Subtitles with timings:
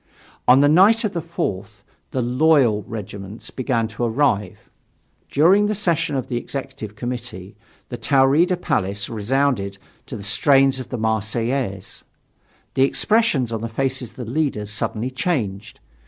[0.47, 4.67] On the night of the 4th the "loyal" regiments began to arrive.
[5.29, 7.55] During the session of the Executive Committee
[7.89, 9.77] the Taurida Palace resounded
[10.07, 12.03] to the strains of the Marseillaise.
[12.73, 15.79] The expression on the faces of the leaders suddenly changed.